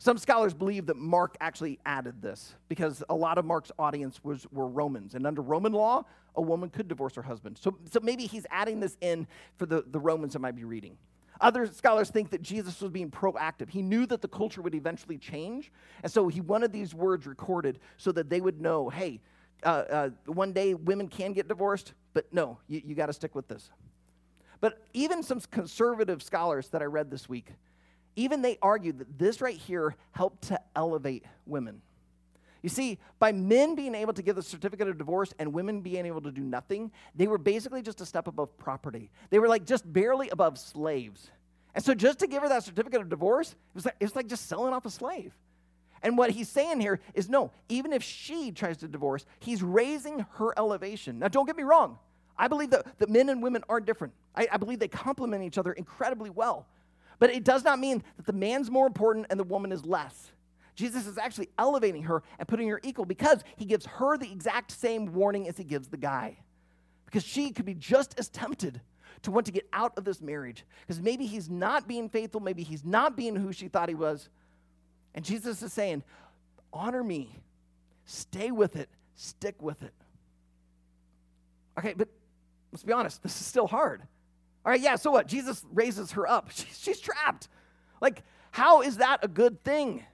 [0.00, 4.46] Some scholars believe that Mark actually added this because a lot of Mark's audience was,
[4.50, 5.14] were Romans.
[5.14, 7.58] And under Roman law, a woman could divorce her husband.
[7.60, 9.26] So, so maybe he's adding this in
[9.58, 10.96] for the, the Romans that might be reading.
[11.38, 13.68] Other scholars think that Jesus was being proactive.
[13.68, 15.70] He knew that the culture would eventually change.
[16.02, 19.20] And so he wanted these words recorded so that they would know hey,
[19.64, 23.34] uh, uh, one day women can get divorced, but no, you, you got to stick
[23.34, 23.68] with this.
[24.62, 27.52] But even some conservative scholars that I read this week,
[28.16, 31.80] even they argued that this right here helped to elevate women.
[32.62, 36.04] You see, by men being able to give the certificate of divorce and women being
[36.04, 39.10] able to do nothing, they were basically just a step above property.
[39.30, 41.30] They were like just barely above slaves.
[41.74, 44.16] And so just to give her that certificate of divorce, it was like, it was
[44.16, 45.32] like just selling off a slave.
[46.02, 50.26] And what he's saying here is no, even if she tries to divorce, he's raising
[50.34, 51.18] her elevation.
[51.18, 51.98] Now, don't get me wrong.
[52.36, 54.14] I believe that, that men and women are different.
[54.34, 56.66] I, I believe they complement each other incredibly well.
[57.20, 60.32] But it does not mean that the man's more important and the woman is less.
[60.74, 64.72] Jesus is actually elevating her and putting her equal because he gives her the exact
[64.72, 66.38] same warning as he gives the guy.
[67.04, 68.80] Because she could be just as tempted
[69.22, 70.64] to want to get out of this marriage.
[70.80, 74.30] Because maybe he's not being faithful, maybe he's not being who she thought he was.
[75.14, 76.02] And Jesus is saying,
[76.72, 77.38] honor me,
[78.06, 79.92] stay with it, stick with it.
[81.78, 82.08] Okay, but
[82.72, 84.02] let's be honest, this is still hard.
[84.64, 85.26] All right, yeah, so what?
[85.26, 86.50] Jesus raises her up.
[86.54, 87.48] She's, she's trapped.
[88.00, 90.04] Like, how is that a good thing?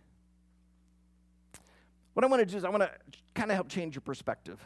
[2.15, 2.91] What I want to do is I want to
[3.35, 4.65] kind of help change your perspective.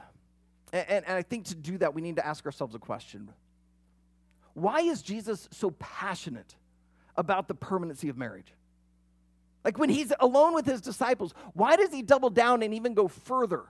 [0.72, 3.30] And, and, and I think to do that, we need to ask ourselves a question
[4.54, 6.54] Why is Jesus so passionate
[7.16, 8.52] about the permanency of marriage?
[9.64, 13.08] Like when he's alone with his disciples, why does he double down and even go
[13.08, 13.64] further?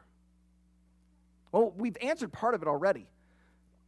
[1.53, 3.09] Well, we've answered part of it already.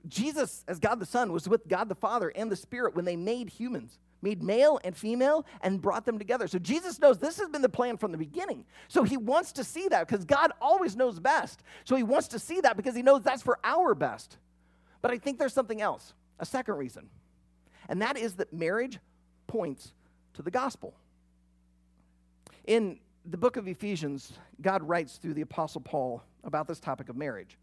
[0.09, 3.17] Jesus, as God the Son, was with God the Father and the Spirit when they
[3.17, 6.49] made humans, made male and female, and brought them together.
[6.49, 8.65] So Jesus knows this has been the plan from the beginning.
[8.89, 11.63] So he wants to see that because God always knows best.
[11.85, 14.39] So he wants to see that because he knows that's for our best.
[15.01, 17.09] But I think there's something else, a second reason,
[17.89, 18.99] and that is that marriage
[19.47, 19.93] points
[20.35, 20.95] to the gospel.
[22.65, 27.17] In the book of Ephesians, God writes through the Apostle Paul about this topic of
[27.17, 27.57] marriage.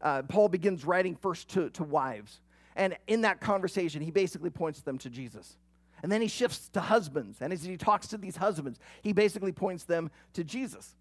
[0.00, 2.40] Uh, Paul begins writing first to, to wives.
[2.76, 5.56] And in that conversation, he basically points them to Jesus.
[6.02, 7.38] And then he shifts to husbands.
[7.40, 10.94] And as he talks to these husbands, he basically points them to Jesus.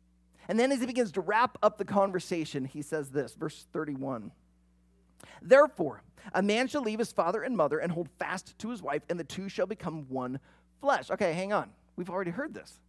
[0.47, 4.31] And then as he begins to wrap up the conversation, he says this, verse 31.
[5.41, 6.01] Therefore,
[6.33, 9.19] a man shall leave his father and mother and hold fast to his wife, and
[9.19, 10.39] the two shall become one
[10.81, 11.09] flesh.
[11.11, 11.69] Okay, hang on.
[11.95, 12.79] We've already heard this.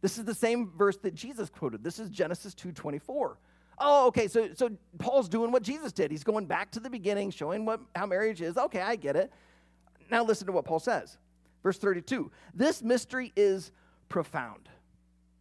[0.00, 1.82] This is the same verse that Jesus quoted.
[1.82, 3.36] This is Genesis 2:24.
[3.78, 6.10] Oh, okay, so, so Paul's doing what Jesus did.
[6.10, 8.56] He's going back to the beginning, showing what, how marriage is.
[8.56, 9.30] Okay, I get it.
[10.10, 11.18] Now listen to what Paul says.
[11.62, 13.72] Verse 32 This mystery is
[14.08, 14.68] profound.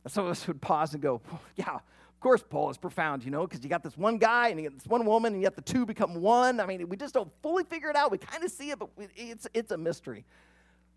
[0.08, 1.22] Some of us would pause and go,
[1.56, 4.60] Yeah, of course, Paul is profound, you know, because you got this one guy and
[4.60, 6.60] you got this one woman, and yet the two become one.
[6.60, 8.12] I mean, we just don't fully figure it out.
[8.12, 10.26] We kind of see it, but it's, it's a mystery.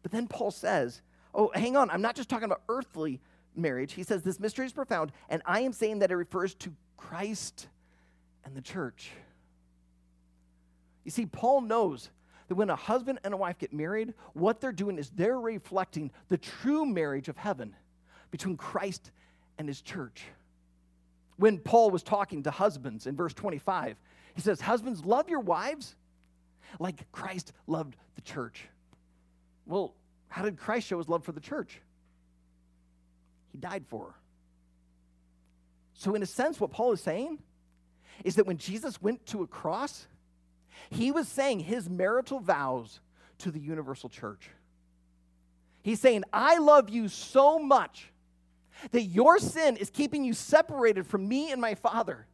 [0.03, 1.03] But then Paul says,
[1.35, 3.21] Oh, hang on, I'm not just talking about earthly
[3.55, 3.93] marriage.
[3.93, 7.69] He says, This mystery is profound, and I am saying that it refers to Christ
[8.45, 9.11] and the church.
[11.05, 12.11] You see, Paul knows
[12.49, 16.11] that when a husband and a wife get married, what they're doing is they're reflecting
[16.29, 17.75] the true marriage of heaven
[18.31, 19.11] between Christ
[19.57, 20.25] and his church.
[21.37, 23.97] When Paul was talking to husbands in verse 25,
[24.35, 25.95] he says, Husbands, love your wives
[26.79, 28.69] like Christ loved the church.
[29.67, 29.95] Well,
[30.29, 31.81] how did Christ show his love for the church?
[33.53, 34.15] He died for her.
[35.99, 37.41] So, in a sense, what Paul is saying
[38.23, 40.07] is that when Jesus went to a cross,
[40.91, 43.01] he was saying his marital vows
[43.39, 44.49] to the universal church.
[45.83, 48.13] He's saying, I love you so much
[48.93, 52.28] that your sin is keeping you separated from me and my Father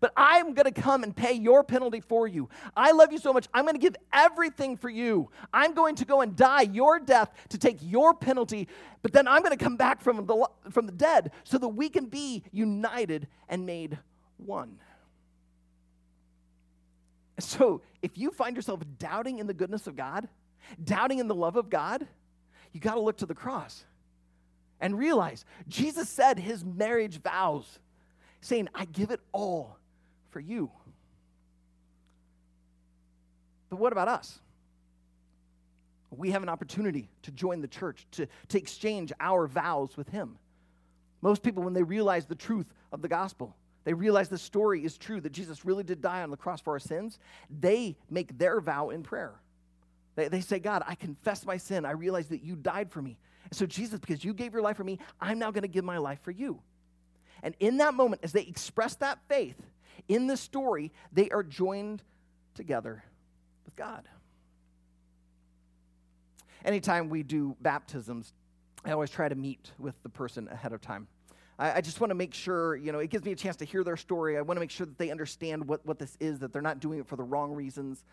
[0.00, 2.48] but I'm going to come and pay your penalty for you.
[2.76, 3.48] I love you so much.
[3.52, 5.30] I'm going to give everything for you.
[5.52, 8.68] I'm going to go and die your death to take your penalty,
[9.02, 11.88] but then I'm going to come back from the, from the dead so that we
[11.88, 13.98] can be united and made
[14.36, 14.78] one.
[17.40, 20.28] So, if you find yourself doubting in the goodness of God,
[20.82, 22.06] doubting in the love of God,
[22.72, 23.84] you got to look to the cross
[24.80, 27.78] and realize Jesus said his marriage vows,
[28.40, 29.77] saying, I give it all
[30.30, 30.70] for you.
[33.70, 34.38] But what about us?
[36.10, 40.38] We have an opportunity to join the church, to, to exchange our vows with Him.
[41.20, 44.96] Most people, when they realize the truth of the gospel, they realize the story is
[44.96, 47.18] true, that Jesus really did die on the cross for our sins,
[47.50, 49.34] they make their vow in prayer.
[50.14, 51.84] They, they say, God, I confess my sin.
[51.84, 53.18] I realize that you died for me.
[53.44, 55.84] And so, Jesus, because you gave your life for me, I'm now going to give
[55.84, 56.60] my life for you.
[57.42, 59.56] And in that moment, as they express that faith,
[60.06, 62.02] in the story, they are joined
[62.54, 63.02] together
[63.64, 64.08] with God.
[66.64, 68.32] Anytime we do baptisms,
[68.84, 71.06] I always try to meet with the person ahead of time.
[71.58, 73.64] I, I just want to make sure, you know, it gives me a chance to
[73.64, 74.36] hear their story.
[74.36, 76.80] I want to make sure that they understand what, what this is, that they're not
[76.80, 78.04] doing it for the wrong reasons.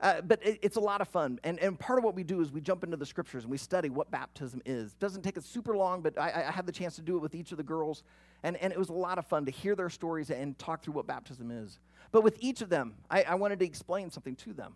[0.00, 1.38] Uh, but it, it's a lot of fun.
[1.44, 3.56] And, and part of what we do is we jump into the scriptures and we
[3.56, 4.92] study what baptism is.
[4.92, 7.20] It doesn't take us super long, but I, I had the chance to do it
[7.20, 8.02] with each of the girls.
[8.42, 10.94] And, and it was a lot of fun to hear their stories and talk through
[10.94, 11.78] what baptism is.
[12.12, 14.74] But with each of them, I, I wanted to explain something to them.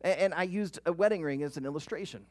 [0.00, 2.24] And, and I used a wedding ring as an illustration.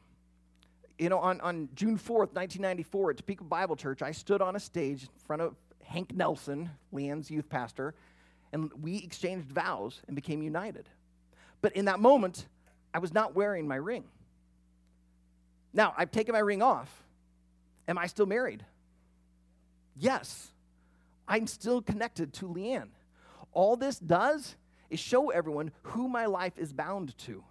[0.98, 4.60] You know, on, on June 4th, 1994, at Topeka Bible Church, I stood on a
[4.60, 7.94] stage in front of Hank Nelson, Leanne's youth pastor,
[8.52, 10.88] and we exchanged vows and became united.
[11.62, 12.46] But in that moment,
[12.92, 14.04] I was not wearing my ring.
[15.72, 17.02] Now, I've taken my ring off.
[17.88, 18.64] Am I still married?
[19.96, 20.50] Yes.
[21.26, 22.88] I'm still connected to Leanne.
[23.52, 24.56] All this does
[24.90, 27.42] is show everyone who my life is bound to.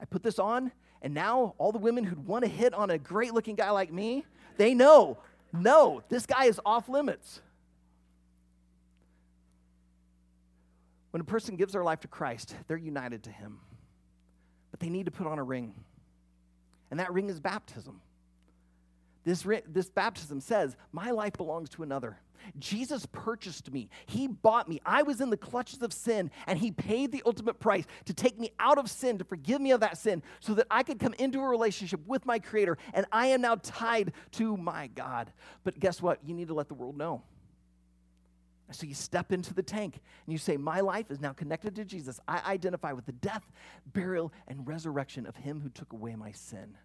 [0.00, 0.72] I put this on,
[1.02, 3.92] and now all the women who'd want to hit on a great looking guy like
[3.92, 4.24] me,
[4.56, 5.18] they know,
[5.52, 7.40] no, this guy is off limits.
[11.16, 13.58] When a person gives their life to Christ, they're united to Him.
[14.70, 15.72] But they need to put on a ring.
[16.90, 18.02] And that ring is baptism.
[19.24, 22.18] This, this baptism says, My life belongs to another.
[22.58, 23.88] Jesus purchased me.
[24.04, 24.82] He bought me.
[24.84, 28.38] I was in the clutches of sin, and He paid the ultimate price to take
[28.38, 31.14] me out of sin, to forgive me of that sin, so that I could come
[31.14, 35.32] into a relationship with my Creator, and I am now tied to my God.
[35.64, 36.20] But guess what?
[36.26, 37.22] You need to let the world know.
[38.72, 41.84] So you step into the tank and you say, My life is now connected to
[41.84, 42.18] Jesus.
[42.26, 43.44] I identify with the death,
[43.92, 46.76] burial, and resurrection of him who took away my sin.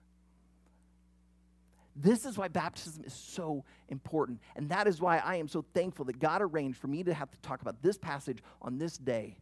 [1.95, 4.39] This is why baptism is so important.
[4.55, 7.31] And that is why I am so thankful that God arranged for me to have
[7.31, 9.35] to talk about this passage on this day.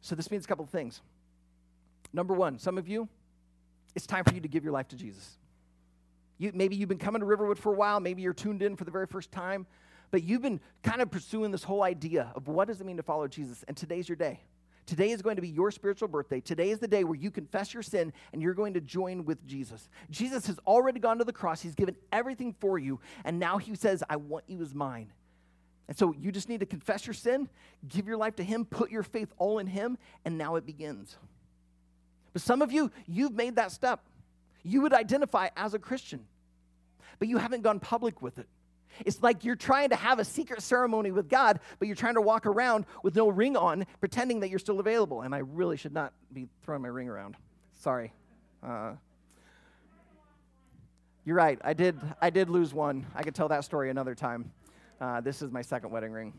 [0.00, 1.00] So this means a couple of things.
[2.12, 3.08] Number one, some of you,
[3.94, 5.38] it's time for you to give your life to Jesus.
[6.38, 7.98] You, maybe you've been coming to Riverwood for a while.
[7.98, 9.66] Maybe you're tuned in for the very first time
[10.12, 13.02] but you've been kind of pursuing this whole idea of what does it mean to
[13.02, 14.40] follow Jesus, and today's your day.
[14.84, 16.40] Today is going to be your spiritual birthday.
[16.40, 19.46] Today is the day where you confess your sin and you're going to join with
[19.46, 19.88] Jesus.
[20.10, 23.74] Jesus has already gone to the cross, He's given everything for you, and now He
[23.74, 25.12] says, I want you as mine.
[25.88, 27.48] And so you just need to confess your sin,
[27.88, 29.96] give your life to Him, put your faith all in Him,
[30.26, 31.16] and now it begins.
[32.34, 34.00] But some of you, you've made that step.
[34.62, 36.26] You would identify as a Christian,
[37.18, 38.46] but you haven't gone public with it.
[39.04, 42.20] It's like you're trying to have a secret ceremony with God, but you're trying to
[42.20, 45.22] walk around with no ring on, pretending that you're still available.
[45.22, 47.36] And I really should not be throwing my ring around.
[47.80, 48.12] Sorry.
[48.62, 48.92] Uh,
[51.24, 51.58] you're right.
[51.62, 52.00] I did.
[52.20, 53.06] I did lose one.
[53.14, 54.50] I could tell that story another time.
[55.00, 56.32] Uh, this is my second wedding ring,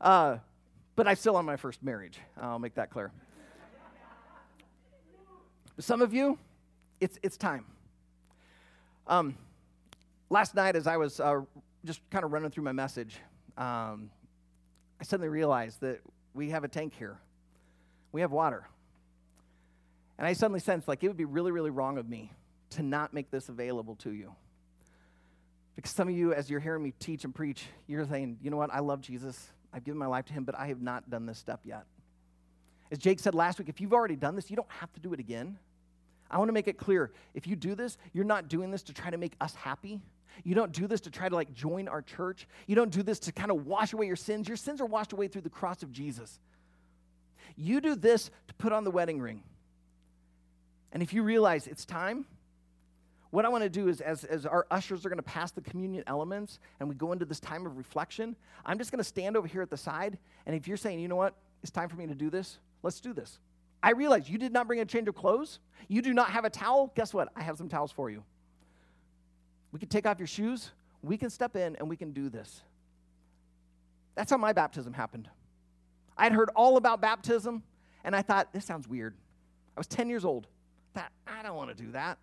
[0.00, 0.38] uh,
[0.96, 2.18] but I'm still on my first marriage.
[2.40, 3.12] I'll make that clear.
[5.78, 6.38] some of you,
[7.00, 7.66] it's it's time.
[9.06, 9.36] Um,
[10.30, 11.40] last night, as I was uh,
[11.84, 13.16] just kind of running through my message,
[13.56, 14.10] um,
[15.00, 16.00] I suddenly realized that
[16.32, 17.18] we have a tank here.
[18.12, 18.66] We have water.
[20.18, 22.32] And I suddenly sensed like it would be really, really wrong of me
[22.70, 24.34] to not make this available to you.
[25.76, 28.56] Because some of you, as you're hearing me teach and preach, you're saying, you know
[28.56, 29.50] what, I love Jesus.
[29.72, 31.84] I've given my life to him, but I have not done this step yet.
[32.92, 35.12] As Jake said last week, if you've already done this, you don't have to do
[35.12, 35.58] it again.
[36.30, 38.92] I want to make it clear if you do this, you're not doing this to
[38.92, 40.00] try to make us happy.
[40.42, 42.48] You don't do this to try to like join our church.
[42.66, 44.48] You don't do this to kind of wash away your sins.
[44.48, 46.40] Your sins are washed away through the cross of Jesus.
[47.56, 49.42] You do this to put on the wedding ring.
[50.92, 52.26] And if you realize it's time,
[53.30, 55.60] what I want to do is, as, as our ushers are going to pass the
[55.60, 59.36] communion elements and we go into this time of reflection, I'm just going to stand
[59.36, 60.18] over here at the side.
[60.46, 63.00] And if you're saying, you know what, it's time for me to do this, let's
[63.00, 63.40] do this.
[63.82, 65.58] I realize you did not bring a change of clothes.
[65.88, 66.92] You do not have a towel.
[66.94, 67.28] Guess what?
[67.34, 68.22] I have some towels for you.
[69.74, 70.70] We can take off your shoes,
[71.02, 72.62] we can step in, and we can do this.
[74.14, 75.28] That's how my baptism happened.
[76.16, 77.64] I had heard all about baptism,
[78.04, 79.16] and I thought, this sounds weird.
[79.76, 80.46] I was 10 years old.
[80.94, 82.18] I thought, I don't want to do that.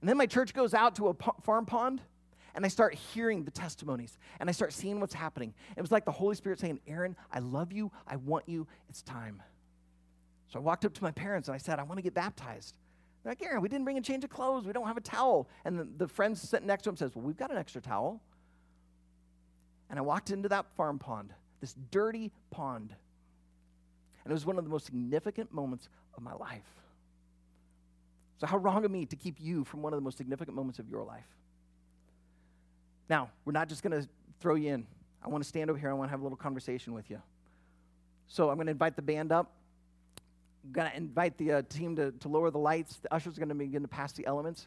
[0.00, 2.00] And then my church goes out to a farm pond,
[2.56, 5.54] and I start hearing the testimonies, and I start seeing what's happening.
[5.76, 7.92] It was like the Holy Spirit saying, Aaron, I love you.
[8.04, 8.66] I want you.
[8.88, 9.44] It's time.
[10.48, 12.74] So I walked up to my parents, and I said, I want to get baptized.
[13.24, 14.66] Like, Aaron, we didn't bring a change of clothes.
[14.66, 15.48] We don't have a towel.
[15.64, 18.20] And the, the friend sitting next to him says, Well, we've got an extra towel.
[19.88, 22.94] And I walked into that farm pond, this dirty pond.
[24.24, 26.62] And it was one of the most significant moments of my life.
[28.38, 30.78] So, how wrong of me to keep you from one of the most significant moments
[30.78, 31.28] of your life?
[33.08, 34.08] Now, we're not just going to
[34.40, 34.86] throw you in.
[35.22, 35.90] I want to stand over here.
[35.90, 37.22] I want to have a little conversation with you.
[38.26, 39.52] So, I'm going to invite the band up
[40.72, 42.96] going to invite the uh, team to, to lower the lights.
[42.96, 44.66] The ushers are going to begin to pass the elements.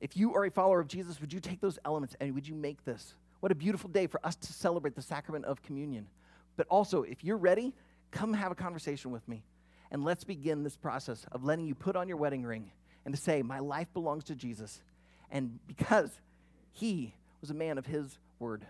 [0.00, 2.54] If you are a follower of Jesus, would you take those elements and would you
[2.54, 3.14] make this?
[3.40, 6.06] What a beautiful day for us to celebrate the sacrament of communion.
[6.56, 7.72] But also, if you're ready,
[8.10, 9.42] come have a conversation with me.
[9.90, 12.70] And let's begin this process of letting you put on your wedding ring
[13.04, 14.80] and to say, My life belongs to Jesus.
[15.30, 16.10] And because
[16.72, 18.64] he was a man of his word.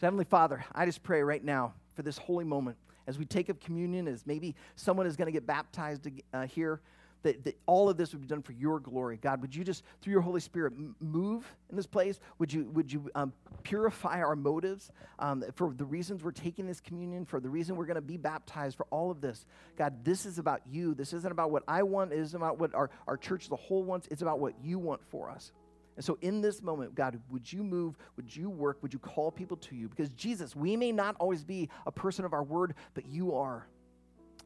[0.00, 2.76] So, Heavenly Father, I just pray right now for this holy moment
[3.06, 6.80] as we take up communion, as maybe someone is going to get baptized uh, here
[7.26, 9.16] that, that all of this would be done for your glory.
[9.16, 12.20] God, would you just, through your Holy Spirit, m- move in this place?
[12.38, 13.32] Would you, would you um,
[13.64, 17.86] purify our motives um, for the reasons we're taking this communion, for the reason we're
[17.86, 19.44] going to be baptized, for all of this?
[19.76, 20.94] God, this is about you.
[20.94, 23.56] This isn't about what I want, it isn't about what our, our church as a
[23.56, 24.06] whole wants.
[24.10, 25.52] It's about what you want for us.
[25.96, 27.96] And so, in this moment, God, would you move?
[28.16, 28.78] Would you work?
[28.82, 29.88] Would you call people to you?
[29.88, 33.66] Because, Jesus, we may not always be a person of our word, but you are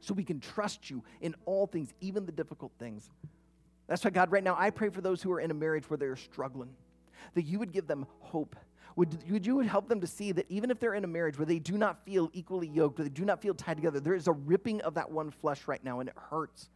[0.01, 3.11] so we can trust you in all things, even the difficult things.
[3.86, 5.96] That's why, God, right now, I pray for those who are in a marriage where
[5.96, 6.70] they're struggling,
[7.34, 8.57] that you would give them hope.
[8.96, 11.46] Would, would you help them to see that even if they're in a marriage where
[11.46, 14.26] they do not feel equally yoked, or they do not feel tied together, there is
[14.26, 16.70] a ripping of that one flesh right now, and it hurts.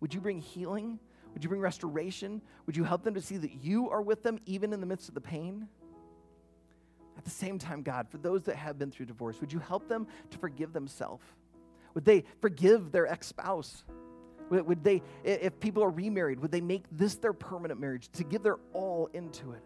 [0.00, 0.98] Would you bring healing?
[1.38, 2.42] Would you bring restoration?
[2.66, 5.06] Would you help them to see that you are with them even in the midst
[5.08, 5.68] of the pain?
[7.16, 9.86] At the same time, God, for those that have been through divorce, would you help
[9.86, 11.22] them to forgive themselves?
[11.94, 13.84] Would they forgive their ex spouse?
[14.50, 18.42] Would they, if people are remarried, would they make this their permanent marriage to give
[18.42, 19.62] their all into it?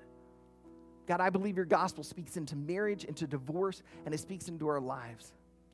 [1.06, 4.78] God, I believe your gospel speaks into marriage, into divorce, and it speaks into our
[4.78, 5.32] lives.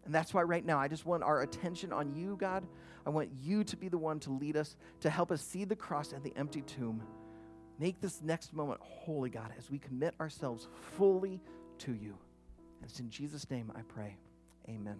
[0.09, 2.67] And that's why right now I just want our attention on you, God.
[3.05, 5.77] I want you to be the one to lead us, to help us see the
[5.77, 7.03] cross and the empty tomb.
[7.79, 11.43] Make this next moment holy, God, as we commit ourselves fully
[11.81, 12.17] to you.
[12.81, 14.17] And it's in Jesus' name I pray.
[14.67, 14.97] Amen.